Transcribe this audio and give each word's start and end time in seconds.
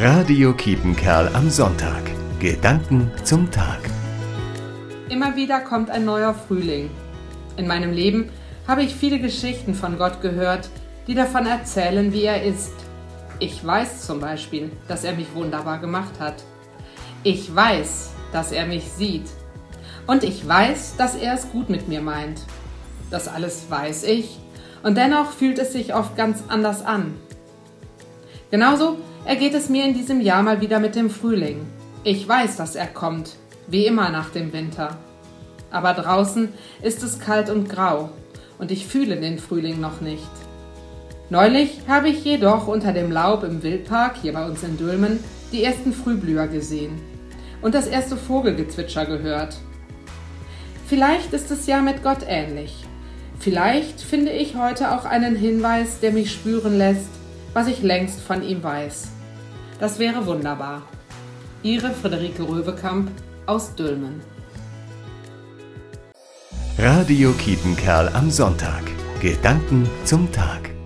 Radio 0.00 0.52
Kiepenkerl 0.52 1.28
am 1.34 1.50
Sonntag. 1.50 2.04
Gedanken 2.38 3.10
zum 3.24 3.50
Tag. 3.50 3.80
Immer 5.08 5.34
wieder 5.34 5.58
kommt 5.58 5.90
ein 5.90 6.04
neuer 6.04 6.34
Frühling. 6.34 6.88
In 7.56 7.66
meinem 7.66 7.90
Leben 7.90 8.30
habe 8.68 8.84
ich 8.84 8.94
viele 8.94 9.18
Geschichten 9.18 9.74
von 9.74 9.98
Gott 9.98 10.20
gehört, 10.20 10.70
die 11.08 11.16
davon 11.16 11.46
erzählen, 11.46 12.12
wie 12.12 12.22
er 12.22 12.44
ist. 12.44 12.74
Ich 13.40 13.66
weiß 13.66 14.06
zum 14.06 14.20
Beispiel, 14.20 14.70
dass 14.86 15.02
er 15.02 15.16
mich 15.16 15.34
wunderbar 15.34 15.80
gemacht 15.80 16.20
hat. 16.20 16.44
Ich 17.24 17.52
weiß, 17.52 18.10
dass 18.30 18.52
er 18.52 18.66
mich 18.66 18.84
sieht. 18.84 19.26
Und 20.06 20.22
ich 20.22 20.46
weiß, 20.46 20.94
dass 20.96 21.16
er 21.16 21.34
es 21.34 21.50
gut 21.50 21.70
mit 21.70 21.88
mir 21.88 22.02
meint. 22.02 22.42
Das 23.10 23.26
alles 23.26 23.68
weiß 23.68 24.04
ich. 24.04 24.38
Und 24.84 24.96
dennoch 24.96 25.32
fühlt 25.32 25.58
es 25.58 25.72
sich 25.72 25.92
oft 25.92 26.16
ganz 26.16 26.44
anders 26.46 26.86
an. 26.86 27.14
Genauso 28.52 28.98
ergeht 29.24 29.54
es 29.54 29.68
mir 29.68 29.84
in 29.84 29.94
diesem 29.94 30.20
Jahr 30.20 30.42
mal 30.42 30.60
wieder 30.60 30.78
mit 30.78 30.94
dem 30.94 31.10
Frühling. 31.10 31.66
Ich 32.04 32.26
weiß, 32.26 32.56
dass 32.56 32.76
er 32.76 32.86
kommt, 32.86 33.36
wie 33.66 33.86
immer 33.86 34.10
nach 34.10 34.30
dem 34.30 34.52
Winter. 34.52 34.96
Aber 35.70 35.92
draußen 35.92 36.48
ist 36.82 37.02
es 37.02 37.20
kalt 37.20 37.50
und 37.50 37.68
grau 37.68 38.10
und 38.58 38.70
ich 38.70 38.86
fühle 38.86 39.16
den 39.16 39.38
Frühling 39.38 39.80
noch 39.80 40.00
nicht. 40.00 40.30
Neulich 41.30 41.80
habe 41.86 42.08
ich 42.08 42.24
jedoch 42.24 42.68
unter 42.68 42.92
dem 42.92 43.12
Laub 43.12 43.44
im 43.44 43.62
Wildpark 43.62 44.16
hier 44.22 44.32
bei 44.32 44.46
uns 44.46 44.62
in 44.62 44.78
Dülmen 44.78 45.22
die 45.52 45.62
ersten 45.62 45.92
Frühblüher 45.92 46.46
gesehen 46.46 46.98
und 47.60 47.74
das 47.74 47.86
erste 47.86 48.16
Vogelgezwitscher 48.16 49.04
gehört. 49.04 49.56
Vielleicht 50.86 51.34
ist 51.34 51.50
es 51.50 51.66
ja 51.66 51.82
mit 51.82 52.02
Gott 52.02 52.20
ähnlich. 52.26 52.84
Vielleicht 53.38 54.00
finde 54.00 54.32
ich 54.32 54.56
heute 54.56 54.92
auch 54.92 55.04
einen 55.04 55.36
Hinweis, 55.36 56.00
der 56.00 56.12
mich 56.12 56.32
spüren 56.32 56.78
lässt, 56.78 57.10
was 57.52 57.68
ich 57.68 57.82
längst 57.82 58.20
von 58.20 58.42
ihm 58.42 58.62
weiß. 58.62 59.08
Das 59.80 59.98
wäre 59.98 60.26
wunderbar. 60.26 60.82
Ihre 61.62 61.92
Friederike 61.92 62.42
Röwekamp 62.42 63.10
aus 63.46 63.74
Dülmen. 63.74 64.20
Radio 66.78 67.32
Kietenkerl 67.32 68.08
am 68.08 68.30
Sonntag. 68.30 68.82
Gedanken 69.20 69.88
zum 70.04 70.30
Tag. 70.30 70.77